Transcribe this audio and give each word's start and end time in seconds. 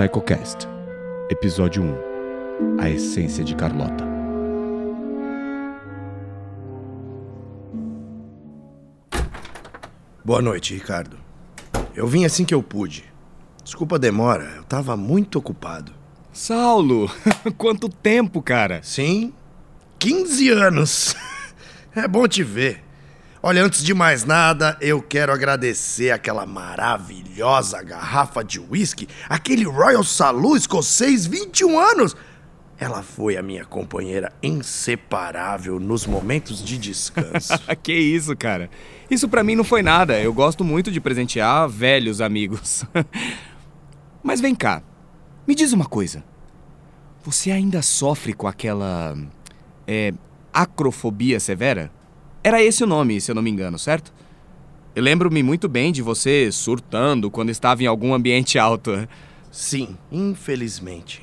PsychoCast, 0.00 0.66
Episódio 1.28 1.82
1 1.82 2.80
A 2.80 2.88
Essência 2.88 3.44
de 3.44 3.54
Carlota. 3.54 4.02
Boa 10.24 10.40
noite, 10.40 10.72
Ricardo. 10.72 11.18
Eu 11.94 12.06
vim 12.06 12.24
assim 12.24 12.46
que 12.46 12.54
eu 12.54 12.62
pude. 12.62 13.04
Desculpa 13.62 13.96
a 13.96 13.98
demora, 13.98 14.44
eu 14.56 14.64
tava 14.64 14.96
muito 14.96 15.38
ocupado. 15.38 15.92
Saulo, 16.32 17.10
quanto 17.58 17.86
tempo, 17.86 18.40
cara? 18.40 18.80
Sim, 18.82 19.34
15 19.98 20.48
anos. 20.48 21.14
É 21.92 22.06
bom 22.06 22.26
te 22.28 22.44
ver. 22.44 22.84
Olha, 23.42 23.64
antes 23.64 23.82
de 23.82 23.94
mais 23.94 24.26
nada, 24.26 24.76
eu 24.82 25.00
quero 25.00 25.32
agradecer 25.32 26.10
aquela 26.10 26.44
maravilhosa 26.44 27.82
garrafa 27.82 28.44
de 28.44 28.60
whisky, 28.60 29.08
aquele 29.30 29.64
Royal 29.64 30.04
Salute 30.04 30.60
escocês 30.60 31.26
21 31.26 31.78
anos. 31.78 32.14
Ela 32.78 33.02
foi 33.02 33.38
a 33.38 33.42
minha 33.42 33.64
companheira 33.64 34.30
inseparável 34.42 35.80
nos 35.80 36.06
momentos 36.06 36.62
de 36.62 36.76
descanso. 36.76 37.54
que 37.82 37.94
isso, 37.94 38.36
cara. 38.36 38.68
Isso 39.10 39.26
para 39.26 39.42
mim 39.42 39.54
não 39.54 39.64
foi 39.64 39.82
nada. 39.82 40.20
Eu 40.20 40.34
gosto 40.34 40.62
muito 40.62 40.92
de 40.92 41.00
presentear 41.00 41.66
velhos 41.66 42.20
amigos. 42.20 42.84
Mas 44.22 44.42
vem 44.42 44.54
cá. 44.54 44.82
Me 45.46 45.54
diz 45.54 45.72
uma 45.72 45.86
coisa. 45.86 46.22
Você 47.24 47.50
ainda 47.50 47.80
sofre 47.80 48.34
com 48.34 48.46
aquela 48.46 49.16
é, 49.86 50.12
acrofobia 50.52 51.40
severa? 51.40 51.90
Era 52.42 52.62
esse 52.62 52.82
o 52.82 52.86
nome, 52.86 53.20
se 53.20 53.30
eu 53.30 53.34
não 53.34 53.42
me 53.42 53.50
engano, 53.50 53.78
certo? 53.78 54.12
Eu 54.94 55.02
lembro-me 55.02 55.42
muito 55.42 55.68
bem 55.68 55.92
de 55.92 56.00
você 56.00 56.50
surtando 56.50 57.30
quando 57.30 57.50
estava 57.50 57.82
em 57.82 57.86
algum 57.86 58.14
ambiente 58.14 58.58
alto. 58.58 59.06
Sim, 59.52 59.96
infelizmente. 60.10 61.22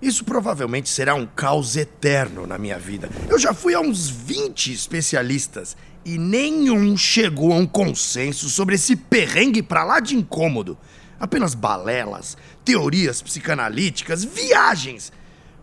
Isso 0.00 0.24
provavelmente 0.24 0.88
será 0.88 1.14
um 1.14 1.26
caos 1.26 1.76
eterno 1.76 2.46
na 2.46 2.56
minha 2.56 2.78
vida. 2.78 3.10
Eu 3.28 3.36
já 3.36 3.52
fui 3.52 3.74
a 3.74 3.80
uns 3.80 4.08
20 4.08 4.72
especialistas 4.72 5.76
e 6.04 6.18
nenhum 6.18 6.96
chegou 6.96 7.52
a 7.52 7.56
um 7.56 7.66
consenso 7.66 8.48
sobre 8.48 8.76
esse 8.76 8.94
perrengue 8.94 9.62
pra 9.62 9.82
lá 9.82 9.98
de 9.98 10.14
incômodo. 10.14 10.78
Apenas 11.18 11.54
balelas, 11.54 12.36
teorias 12.64 13.20
psicanalíticas, 13.20 14.24
viagens. 14.24 15.10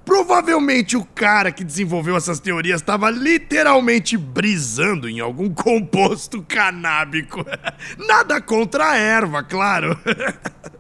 Provavelmente 0.04 0.98
o 0.98 1.06
cara 1.06 1.52
que 1.52 1.64
desenvolveu 1.64 2.16
essas 2.16 2.40
teorias 2.40 2.82
estava 2.82 3.10
literalmente 3.10 4.18
brisando 4.18 5.08
em 5.08 5.20
algum 5.20 5.50
composto 5.54 6.44
canábico. 6.44 7.46
Nada 8.08 8.42
contra 8.42 8.92
a 8.92 8.98
erva, 8.98 9.44
claro. 9.44 9.98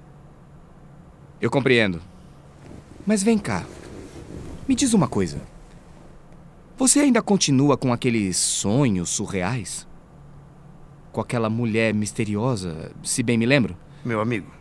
Eu 1.39 1.49
compreendo. 1.49 2.01
Mas 3.05 3.23
vem 3.23 3.37
cá. 3.37 3.63
Me 4.67 4.75
diz 4.75 4.93
uma 4.93 5.07
coisa. 5.07 5.41
Você 6.77 6.99
ainda 6.99 7.21
continua 7.21 7.77
com 7.77 7.93
aqueles 7.93 8.37
sonhos 8.37 9.09
surreais? 9.09 9.87
Com 11.11 11.21
aquela 11.21 11.49
mulher 11.49 11.93
misteriosa, 11.93 12.91
se 13.03 13.21
bem 13.21 13.37
me 13.37 13.45
lembro? 13.45 13.75
Meu 14.03 14.21
amigo, 14.21 14.51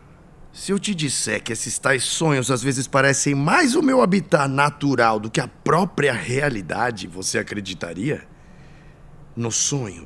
se 0.53 0.71
eu 0.71 0.79
te 0.79 0.93
disser 0.93 1.41
que 1.41 1.53
esses 1.53 1.79
tais 1.79 2.03
sonhos 2.03 2.51
às 2.51 2.61
vezes 2.61 2.85
parecem 2.85 3.33
mais 3.33 3.75
o 3.75 3.81
meu 3.81 4.01
habitat 4.01 4.49
natural 4.49 5.19
do 5.19 5.29
que 5.29 5.39
a 5.39 5.47
própria 5.47 6.11
realidade, 6.13 7.07
você 7.07 7.39
acreditaria? 7.39 8.27
No 9.33 9.49
sonho, 9.49 10.05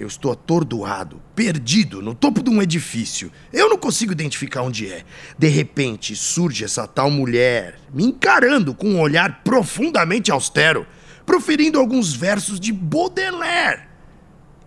eu 0.00 0.06
estou 0.06 0.32
atordoado, 0.32 1.22
perdido, 1.34 2.00
no 2.00 2.14
topo 2.14 2.42
de 2.42 2.48
um 2.48 2.62
edifício. 2.62 3.30
Eu 3.52 3.68
não 3.68 3.76
consigo 3.76 4.12
identificar 4.12 4.62
onde 4.62 4.90
é. 4.90 5.04
De 5.38 5.48
repente 5.48 6.16
surge 6.16 6.64
essa 6.64 6.86
tal 6.86 7.10
mulher, 7.10 7.78
me 7.92 8.04
encarando 8.04 8.74
com 8.74 8.88
um 8.88 9.00
olhar 9.00 9.42
profundamente 9.44 10.32
austero, 10.32 10.86
proferindo 11.26 11.78
alguns 11.78 12.14
versos 12.14 12.58
de 12.58 12.72
Baudelaire. 12.72 13.82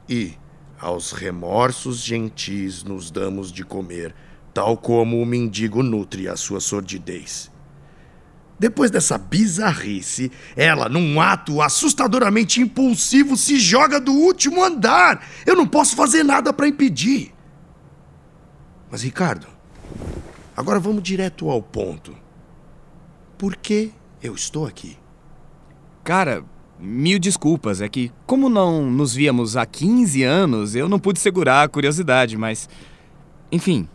E, 0.07 0.35
aos 0.79 1.11
remorsos 1.11 2.03
gentis 2.03 2.83
nos 2.83 3.09
damos 3.09 3.51
de 3.51 3.65
comer 3.65 4.13
tal 4.55 4.77
como 4.77 5.21
o 5.21 5.25
mendigo 5.25 5.83
nutre 5.83 6.29
a 6.29 6.37
sua 6.37 6.61
sordidez. 6.61 7.51
Depois 8.57 8.89
dessa 8.89 9.17
bizarrice, 9.17 10.31
ela, 10.55 10.87
num 10.87 11.19
ato 11.19 11.61
assustadoramente 11.61 12.61
impulsivo, 12.61 13.35
se 13.35 13.59
joga 13.59 13.99
do 13.99 14.13
último 14.13 14.63
andar. 14.63 15.27
Eu 15.45 15.57
não 15.57 15.67
posso 15.67 15.93
fazer 15.93 16.23
nada 16.23 16.53
para 16.53 16.69
impedir. 16.69 17.33
Mas, 18.89 19.03
Ricardo, 19.03 19.45
agora 20.55 20.79
vamos 20.79 21.03
direto 21.03 21.49
ao 21.49 21.61
ponto. 21.61 22.15
Por 23.37 23.57
que 23.57 23.91
eu 24.23 24.33
estou 24.33 24.65
aqui? 24.65 24.97
Cara, 26.01 26.45
mil 26.79 27.19
desculpas. 27.19 27.81
É 27.81 27.89
que, 27.89 28.09
como 28.25 28.47
não 28.47 28.89
nos 28.89 29.13
víamos 29.13 29.57
há 29.57 29.65
15 29.65 30.23
anos, 30.23 30.75
eu 30.75 30.87
não 30.87 30.97
pude 30.97 31.19
segurar 31.19 31.63
a 31.63 31.67
curiosidade, 31.67 32.37
mas. 32.37 32.69
Enfim, 33.51 33.89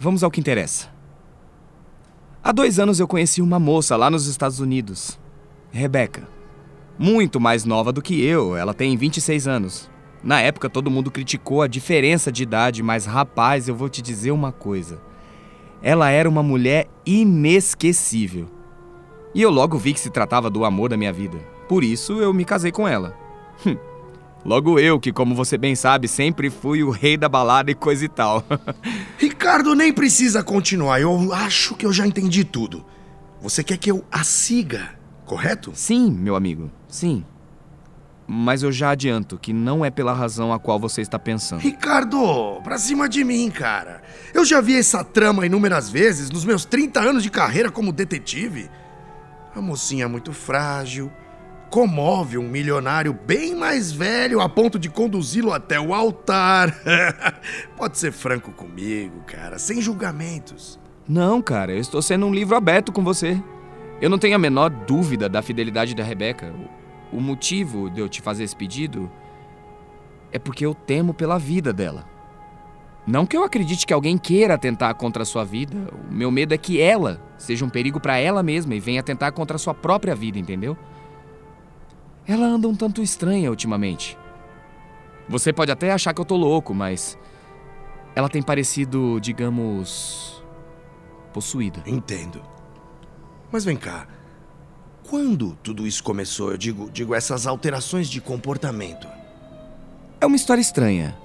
Vamos 0.00 0.22
ao 0.22 0.30
que 0.30 0.38
interessa. 0.38 0.88
Há 2.42 2.52
dois 2.52 2.78
anos 2.78 3.00
eu 3.00 3.08
conheci 3.08 3.42
uma 3.42 3.58
moça 3.58 3.96
lá 3.96 4.08
nos 4.08 4.26
Estados 4.26 4.60
Unidos, 4.60 5.18
Rebecca. 5.72 6.28
Muito 6.96 7.40
mais 7.40 7.64
nova 7.64 7.92
do 7.92 8.00
que 8.00 8.24
eu, 8.24 8.56
ela 8.56 8.72
tem 8.72 8.96
26 8.96 9.48
anos. 9.48 9.90
Na 10.22 10.40
época 10.40 10.70
todo 10.70 10.90
mundo 10.90 11.10
criticou 11.10 11.62
a 11.62 11.66
diferença 11.66 12.30
de 12.30 12.44
idade, 12.44 12.80
mas 12.80 13.06
rapaz, 13.06 13.66
eu 13.66 13.74
vou 13.74 13.88
te 13.88 14.00
dizer 14.00 14.30
uma 14.30 14.52
coisa. 14.52 15.00
Ela 15.82 16.10
era 16.10 16.28
uma 16.28 16.42
mulher 16.44 16.86
inesquecível. 17.04 18.48
E 19.34 19.42
eu 19.42 19.50
logo 19.50 19.78
vi 19.78 19.92
que 19.92 20.00
se 20.00 20.10
tratava 20.10 20.48
do 20.48 20.64
amor 20.64 20.90
da 20.90 20.96
minha 20.96 21.12
vida. 21.12 21.38
Por 21.68 21.82
isso 21.82 22.14
eu 22.20 22.32
me 22.32 22.44
casei 22.44 22.70
com 22.70 22.86
ela. 22.86 23.16
Hum, 23.66 23.76
Logo 24.48 24.78
eu, 24.78 24.98
que 24.98 25.12
como 25.12 25.34
você 25.34 25.58
bem 25.58 25.74
sabe, 25.74 26.08
sempre 26.08 26.48
fui 26.48 26.82
o 26.82 26.88
rei 26.88 27.18
da 27.18 27.28
balada 27.28 27.70
e 27.70 27.74
coisa 27.74 28.06
e 28.06 28.08
tal. 28.08 28.42
Ricardo, 29.18 29.74
nem 29.74 29.92
precisa 29.92 30.42
continuar. 30.42 30.98
Eu 31.02 31.34
acho 31.34 31.74
que 31.74 31.84
eu 31.84 31.92
já 31.92 32.06
entendi 32.06 32.44
tudo. 32.44 32.82
Você 33.42 33.62
quer 33.62 33.76
que 33.76 33.90
eu 33.90 34.02
a 34.10 34.24
siga, 34.24 34.88
correto? 35.26 35.72
Sim, 35.74 36.10
meu 36.10 36.34
amigo. 36.34 36.70
Sim. 36.88 37.26
Mas 38.26 38.62
eu 38.62 38.72
já 38.72 38.88
adianto 38.88 39.36
que 39.36 39.52
não 39.52 39.84
é 39.84 39.90
pela 39.90 40.14
razão 40.14 40.50
a 40.50 40.58
qual 40.58 40.80
você 40.80 41.02
está 41.02 41.18
pensando. 41.18 41.60
Ricardo, 41.60 42.58
pra 42.62 42.78
cima 42.78 43.06
de 43.06 43.24
mim, 43.24 43.50
cara. 43.50 44.00
Eu 44.32 44.46
já 44.46 44.62
vi 44.62 44.78
essa 44.78 45.04
trama 45.04 45.44
inúmeras 45.44 45.90
vezes 45.90 46.30
nos 46.30 46.46
meus 46.46 46.64
30 46.64 47.00
anos 47.00 47.22
de 47.22 47.30
carreira 47.30 47.70
como 47.70 47.92
detetive. 47.92 48.70
A 49.54 49.60
mocinha 49.60 50.06
é 50.06 50.08
muito 50.08 50.32
frágil, 50.32 51.12
comove 51.70 52.38
um 52.38 52.48
milionário 52.48 53.12
bem 53.12 53.54
mais 53.54 53.92
velho 53.92 54.40
a 54.40 54.48
ponto 54.48 54.78
de 54.78 54.88
conduzi-lo 54.88 55.52
até 55.52 55.78
o 55.78 55.94
altar. 55.94 56.74
Pode 57.76 57.98
ser 57.98 58.12
franco 58.12 58.52
comigo, 58.52 59.22
cara, 59.26 59.58
sem 59.58 59.80
julgamentos. 59.80 60.78
Não, 61.08 61.40
cara, 61.40 61.72
eu 61.72 61.78
estou 61.78 62.02
sendo 62.02 62.26
um 62.26 62.34
livro 62.34 62.56
aberto 62.56 62.92
com 62.92 63.02
você. 63.02 63.40
Eu 64.00 64.10
não 64.10 64.18
tenho 64.18 64.36
a 64.36 64.38
menor 64.38 64.70
dúvida 64.70 65.28
da 65.28 65.42
fidelidade 65.42 65.94
da 65.94 66.04
Rebeca. 66.04 66.54
O 67.12 67.20
motivo 67.20 67.90
de 67.90 68.00
eu 68.00 68.08
te 68.08 68.20
fazer 68.20 68.44
esse 68.44 68.54
pedido 68.54 69.10
é 70.30 70.38
porque 70.38 70.64
eu 70.64 70.74
temo 70.74 71.14
pela 71.14 71.38
vida 71.38 71.72
dela. 71.72 72.04
Não 73.06 73.24
que 73.24 73.34
eu 73.34 73.42
acredite 73.42 73.86
que 73.86 73.94
alguém 73.94 74.18
queira 74.18 74.52
atentar 74.52 74.94
contra 74.94 75.22
a 75.22 75.26
sua 75.26 75.42
vida. 75.42 75.74
O 76.10 76.12
meu 76.12 76.30
medo 76.30 76.52
é 76.52 76.58
que 76.58 76.78
ela 76.78 77.20
seja 77.38 77.64
um 77.64 77.70
perigo 77.70 77.98
para 77.98 78.18
ela 78.18 78.42
mesma 78.42 78.74
e 78.74 78.80
venha 78.80 79.00
atentar 79.00 79.32
contra 79.32 79.56
a 79.56 79.58
sua 79.58 79.72
própria 79.72 80.14
vida, 80.14 80.38
entendeu? 80.38 80.76
Ela 82.28 82.46
anda 82.46 82.68
um 82.68 82.74
tanto 82.74 83.02
estranha 83.02 83.48
ultimamente. 83.48 84.18
Você 85.28 85.50
pode 85.50 85.72
até 85.72 85.90
achar 85.90 86.12
que 86.12 86.20
eu 86.20 86.26
tô 86.26 86.36
louco, 86.36 86.74
mas. 86.74 87.18
Ela 88.14 88.28
tem 88.28 88.42
parecido, 88.42 89.18
digamos. 89.18 90.44
possuída. 91.32 91.82
Entendo. 91.86 92.42
Mas 93.50 93.64
vem 93.64 93.76
cá. 93.76 94.06
Quando 95.08 95.56
tudo 95.62 95.86
isso 95.86 96.04
começou? 96.04 96.50
Eu 96.50 96.58
digo, 96.58 96.90
digo 96.90 97.14
essas 97.14 97.46
alterações 97.46 98.08
de 98.08 98.20
comportamento. 98.20 99.08
É 100.20 100.26
uma 100.26 100.36
história 100.36 100.60
estranha. 100.60 101.16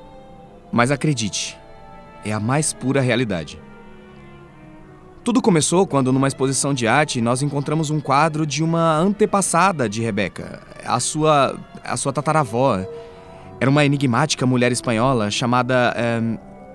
Mas 0.71 0.89
acredite, 0.89 1.57
é 2.23 2.31
a 2.31 2.39
mais 2.39 2.71
pura 2.71 3.01
realidade. 3.01 3.61
Tudo 5.23 5.41
começou 5.41 5.87
quando, 5.87 6.11
numa 6.11 6.27
exposição 6.27 6.73
de 6.73 6.85
arte, 6.85 7.21
nós 7.21 7.41
encontramos 7.41 7.89
um 7.89 8.01
quadro 8.01 8.45
de 8.45 8.61
uma 8.61 8.97
antepassada 8.97 9.87
de 9.87 10.01
Rebeca, 10.01 10.61
a 10.85 10.99
sua, 10.99 11.57
a 11.81 11.95
sua 11.95 12.11
tataravó. 12.11 12.85
Era 13.57 13.69
uma 13.69 13.85
enigmática 13.85 14.45
mulher 14.45 14.73
espanhola 14.73 15.31
chamada 15.31 15.93
é, 15.95 16.21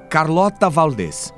Carlota 0.09 0.71
Valdés. 0.71 1.31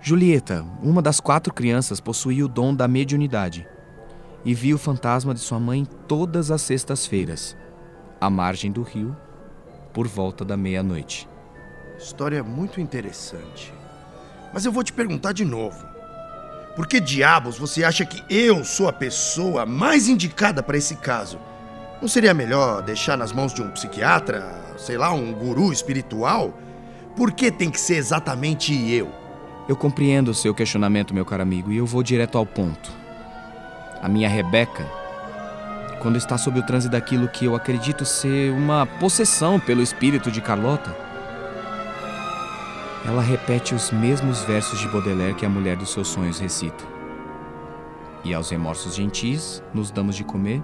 Julieta, 0.00 0.64
uma 0.82 1.00
das 1.00 1.20
quatro 1.20 1.54
crianças, 1.54 2.00
possuía 2.00 2.44
o 2.44 2.48
dom 2.48 2.74
da 2.74 2.88
mediunidade 2.88 3.66
e 4.44 4.54
via 4.54 4.74
o 4.74 4.78
fantasma 4.78 5.32
de 5.32 5.40
sua 5.40 5.60
mãe 5.60 5.84
todas 6.08 6.50
as 6.50 6.62
sextas-feiras, 6.62 7.56
à 8.20 8.28
margem 8.28 8.72
do 8.72 8.82
rio, 8.82 9.16
por 9.92 10.08
volta 10.08 10.44
da 10.44 10.56
meia-noite. 10.56 11.28
História 11.98 12.42
muito 12.42 12.80
interessante. 12.80 13.72
Mas 14.52 14.64
eu 14.64 14.72
vou 14.72 14.82
te 14.82 14.92
perguntar 14.92 15.32
de 15.32 15.44
novo. 15.44 15.86
Por 16.76 16.86
que 16.86 17.00
diabos 17.00 17.58
você 17.58 17.84
acha 17.84 18.04
que 18.04 18.22
eu 18.28 18.64
sou 18.64 18.88
a 18.88 18.92
pessoa 18.92 19.66
mais 19.66 20.08
indicada 20.08 20.62
para 20.62 20.76
esse 20.76 20.96
caso? 20.96 21.38
Não 22.00 22.08
seria 22.08 22.34
melhor 22.34 22.82
deixar 22.82 23.16
nas 23.16 23.32
mãos 23.32 23.52
de 23.52 23.62
um 23.62 23.70
psiquiatra, 23.70 24.44
sei 24.78 24.96
lá, 24.96 25.12
um 25.12 25.32
guru 25.32 25.72
espiritual? 25.72 26.58
Por 27.14 27.32
que 27.32 27.50
tem 27.50 27.70
que 27.70 27.80
ser 27.80 27.96
exatamente 27.96 28.74
eu? 28.90 29.12
Eu 29.68 29.76
compreendo 29.76 30.30
o 30.30 30.34
seu 30.34 30.54
questionamento, 30.54 31.14
meu 31.14 31.24
caro 31.24 31.42
amigo, 31.42 31.70
e 31.70 31.76
eu 31.76 31.86
vou 31.86 32.02
direto 32.02 32.36
ao 32.36 32.44
ponto. 32.44 32.90
A 34.02 34.08
minha 34.08 34.28
Rebeca, 34.28 34.84
quando 36.00 36.16
está 36.16 36.36
sob 36.36 36.58
o 36.58 36.66
transe 36.66 36.88
daquilo 36.88 37.28
que 37.28 37.44
eu 37.44 37.54
acredito 37.54 38.04
ser 38.04 38.50
uma 38.50 38.84
possessão 38.86 39.60
pelo 39.60 39.82
espírito 39.82 40.30
de 40.30 40.40
Carlota, 40.40 41.11
ela 43.04 43.20
repete 43.20 43.74
os 43.74 43.90
mesmos 43.90 44.42
versos 44.42 44.78
de 44.78 44.88
Baudelaire 44.88 45.34
que 45.34 45.44
a 45.44 45.48
mulher 45.48 45.76
dos 45.76 45.90
seus 45.90 46.08
sonhos 46.08 46.38
recita. 46.38 46.84
E 48.24 48.32
aos 48.32 48.50
remorsos 48.50 48.94
gentis 48.94 49.62
nos 49.74 49.90
damos 49.90 50.14
de 50.14 50.22
comer, 50.22 50.62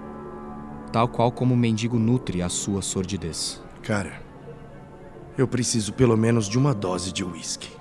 tal 0.91 1.07
qual 1.07 1.31
como 1.31 1.53
o 1.53 1.57
mendigo 1.57 1.99
nutre 1.99 2.41
a 2.41 2.47
sua 2.47 2.81
sordidez. 2.81 3.61
Cara, 3.83 4.21
eu 5.37 5.47
preciso 5.47 5.93
pelo 5.93 6.15
menos 6.15 6.47
de 6.47 6.57
uma 6.57 6.73
dose 6.73 7.11
de 7.11 7.23
uísque. 7.23 7.78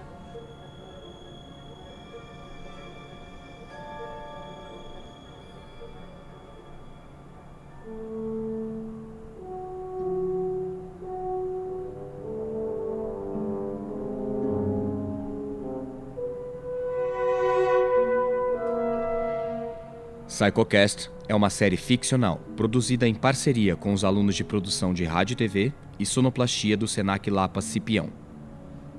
PsychoCast 20.38 21.10
é 21.26 21.34
uma 21.34 21.50
série 21.50 21.76
ficcional 21.76 22.38
produzida 22.56 23.08
em 23.08 23.14
parceria 23.14 23.74
com 23.74 23.92
os 23.92 24.04
alunos 24.04 24.36
de 24.36 24.44
produção 24.44 24.94
de 24.94 25.04
rádio 25.04 25.32
e 25.32 25.36
TV 25.36 25.72
e 25.98 26.06
sonoplastia 26.06 26.76
do 26.76 26.86
Senac 26.86 27.28
Lapa 27.28 27.60
Cipião. 27.60 28.08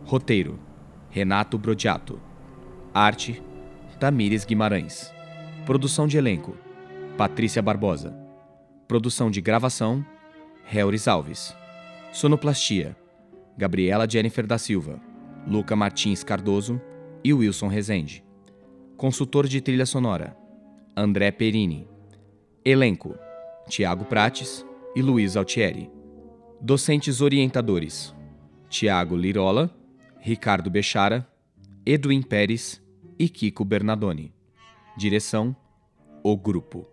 Roteiro: 0.04 0.60
Renato 1.10 1.58
Brodiato. 1.58 2.20
Arte: 2.94 3.42
Tamires 4.02 4.44
Guimarães. 4.44 5.14
Produção 5.66 6.08
de 6.08 6.18
elenco: 6.18 6.58
Patrícia 7.18 7.62
Barbosa. 7.62 8.14
Produção 8.86 9.32
de 9.32 9.40
gravação: 9.40 10.06
Helris 10.70 11.08
Alves. 11.08 11.56
Sonoplastia: 12.12 12.98
Gabriela 13.58 14.06
Jennifer 14.10 14.46
da 14.46 14.58
Silva, 14.58 15.00
Luca 15.48 15.74
Martins 15.74 16.22
Cardoso 16.22 16.82
e 17.24 17.34
Wilson 17.34 17.68
Rezende. 17.68 18.26
Consultor 18.98 19.48
de 19.48 19.62
trilha 19.62 19.86
sonora: 19.86 20.36
André 21.00 21.32
Perini. 21.32 21.88
Elenco: 22.62 23.18
Tiago 23.70 24.04
Prates 24.04 24.66
e 24.94 25.02
Luiz 25.02 25.38
Altieri. 25.38 25.90
Docentes 26.60 27.22
orientadores: 27.22 28.14
Tiago 28.68 29.16
Lirola, 29.16 29.74
Ricardo 30.20 30.70
Bechara, 30.70 31.26
Edwin 31.86 32.22
Pérez 32.22 32.84
e 33.18 33.30
Kiko 33.30 33.64
Bernardoni. 33.64 34.34
Direção: 34.98 35.56
O 36.22 36.36
Grupo. 36.36 36.89